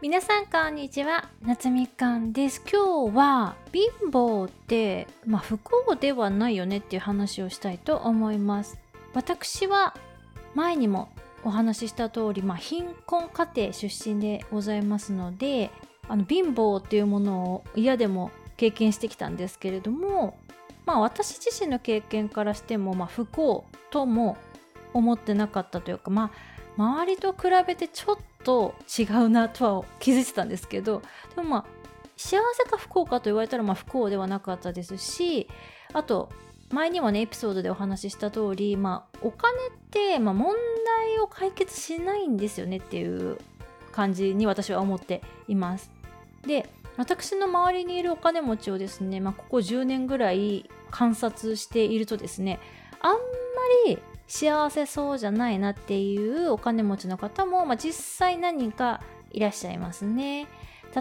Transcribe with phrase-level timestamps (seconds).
[0.00, 1.28] 皆さんこんにちは。
[1.42, 2.62] 夏みかんです。
[2.72, 8.78] 今日は貧乏ってまあ不幸ではないよねっていう話をしたいと思います。
[9.12, 9.96] 私は
[10.54, 11.08] 前にも
[11.42, 15.72] お話しした通り、まあ、貧困家庭出身でございますので
[16.06, 20.38] あの貧乏っていうものを嫌でも経験してきたんですけれども
[20.86, 24.36] まあ私自身の経験からしても、まあ、不幸とも
[24.94, 31.02] 思ってなかったというかまあ周りと比べてちょっと違うなとは気づいてたんですけど
[31.34, 31.64] でもまあ
[32.16, 35.48] 幸せか不幸かと言われたらまあ不幸ではなかったですし
[35.92, 36.30] あと
[36.70, 43.38] 前にもねエピソードでお話しした通り、まあ、お金って、まあ、問題を解決しないんですよねっていう
[43.90, 45.90] 感じに私は思っています。
[46.46, 52.58] で私の周りにいるお金持ちをですね、まあ、ここ10年ぐらい観察しているとですね
[53.00, 53.18] あんま
[53.86, 59.00] り幸せそうじゃないなっていうお金持ちの方も、まあ、実際何か
[59.30, 60.46] いらっしゃいますね。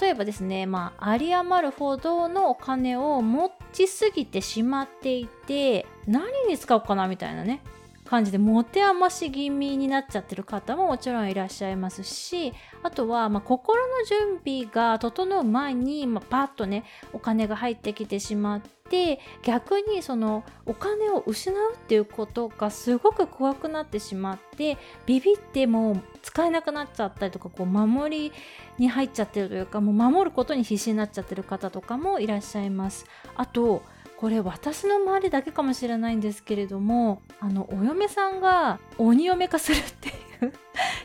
[0.00, 7.62] 例えばですね、まあ、有り余るほどのお金を持ちすぎてしまっていて何に使おうかなみたいなね
[8.10, 12.52] 感じで持て余し気味になっちゃってる方ももちろんいらっしゃいますし
[12.82, 28.32] あとは、ま、心の準備が整う前に、まあ、パッとねお金が入ってきてしまって逆にそのお金を失うっていうことがすごく怖くなってしまってビビってもう使えなくなっちゃったりとかこう守り
[28.76, 33.06] に入っちゃってるというかもう守ることに必死になっちゃってる方とかもいらっしゃいます。
[33.36, 33.82] あと
[34.20, 40.12] これ私の周りだけかもしれないんですけれどもあのお嫁さんが鬼嫁化するってい
[40.46, 40.52] う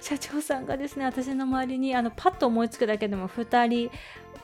[0.01, 3.89] 社長さんがですね私の周りにあのパッと思いつくだけでも2人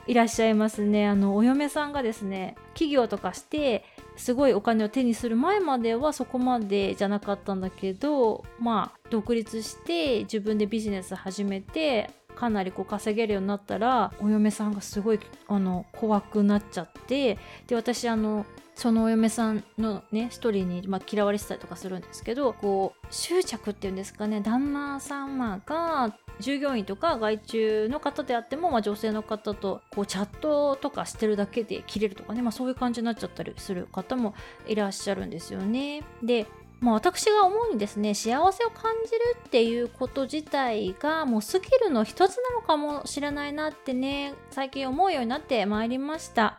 [0.06, 1.06] いらっしゃいますね。
[1.06, 3.84] あのお嫁さんがですね企業とかして
[4.16, 34.34] すごいお金を手にする前まではそこまでじゃなかったんだけどまあ独立して自分でビジネス始めてかなりこう稼げるようになったらお嫁さんがすごいあの怖くなっちゃってで私あのそのお嫁さんのね一人に、まあ、嫌われてたりとかするんですけどこう執着っていうんですかね旦那様が従業員とか外注の方であっても、まあ、女性の方とこうチャットとかしてるだけで切れるとかね、まあ、そういう感じになっちゃったりする方も
[34.66, 36.02] いらっしゃるんですよね。
[36.22, 36.46] で
[36.82, 46.58] まあ、私が思うにですね幸せを感じるっていうこと自体がもうスキルの一つなのかもしれないなってね最近思うようになってまいりました。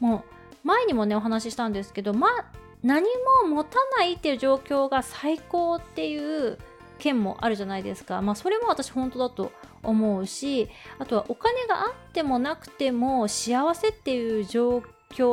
[0.00, 0.24] も
[0.64, 2.28] う前にもねお話ししたんですけどま
[2.82, 3.04] 何
[3.44, 6.58] も持たないっていう状況が最高っていう
[6.98, 8.22] 件もあるじゃないですか。
[8.22, 9.52] まあそれも私本当だと
[9.82, 14.84] 思うしあとはお金があってもなくても幸せっていう状況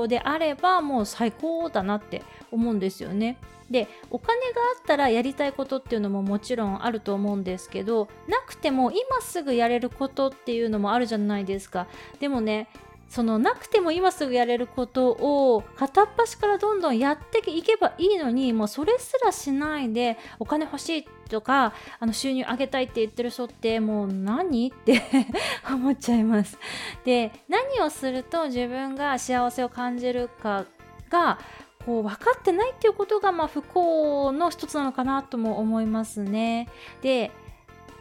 [0.08, 3.38] であればもう最高だなって思うんですよね。
[3.70, 11.88] でお金があったらやりたいことっていうのももちろんあると思うんですけどなくても今すぐやれることっていうのもあるじゃないですか
[12.20, 12.68] でもね
[13.10, 25.02] そのなくても今すぐやれることを片っ端からどんどんやっていけばいいのにもうそれすらしないでお金欲しいっとかあの収入上げたいって言ってる人ってもう何って
[25.72, 26.58] 思っちゃいます。
[27.06, 30.66] で何をすると自分が幸せを感じるか
[31.10, 31.40] が
[31.86, 36.68] こう分かってないっていうことが、まあ、不幸の一つなのかなとも思いますね。
[37.02, 37.32] で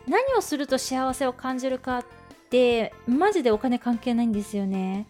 [0.09, 2.05] 何をすると幸せを感じるかっ
[2.51, 5.07] てマジでお金関係ないんですよね。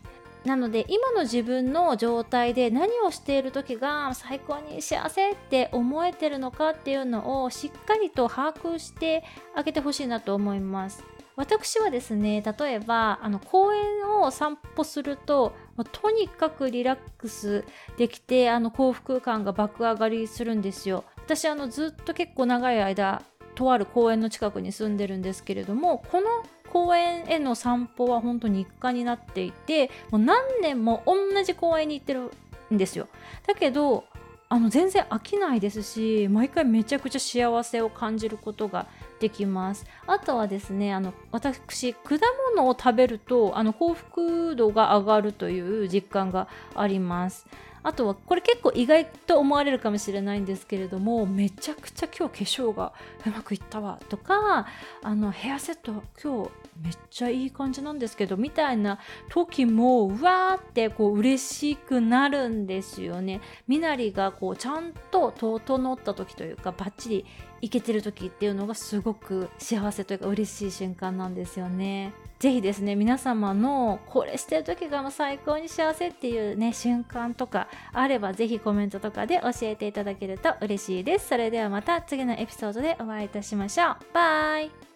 [0.48, 11.04] なので今の自分の状態で何をしている時が最高に幸せって思えてるのかっていうのをしっかりと把握してあげてほしいなと思います。
[11.36, 15.52] 私はですね例えばあの公園を散歩すると
[15.92, 17.64] とにかくリラックス
[17.96, 23.22] できてあの幸福感が爆上がりするんですよ私あのずっと結構長い間
[23.54, 26.26] とある公園の近くに住んでるんですけれどもこの
[26.72, 32.30] 公園への散歩は本当に日課になっていてもう何年も同じ公園に行ってる
[32.72, 33.08] んですよ。
[33.46, 34.04] だけど
[34.50, 38.86] あの全然飽きないですし毎回めちゃくちゃ幸せを感じることが
[39.20, 39.84] できます。
[40.06, 42.16] あとはですねあの私果
[42.54, 47.46] 物を食べるとあの幸福度が上がるという実感があります。
[47.88, 52.92] あとはこれ結構意外と思われるかもしれないんですけれどもめちゃくちゃ今日化粧が
[53.24, 54.66] うまくいったわとか
[55.02, 56.50] あのヘアセット今日
[56.84, 58.98] めっちゃいい感じなんですけどみたいな
[59.30, 63.40] 時もうわーってこう嬉しくなるんですよね。
[63.66, 67.26] 身なりがこうちゃんと整った時というかバッチリ
[67.60, 72.12] いけてる時っていうのがすごく幸せというか嬉しい瞬間なんですよね。
[72.38, 81.28] ぜひですね皆様のこれしてる時がもう最高に幸せっていうね瞬間とかあればぜひコメントとかで教えていただけると嬉しいです。
[81.28, 83.96] それではまた次のエピソードでお会いいたしましょう。
[84.14, 84.87] バイ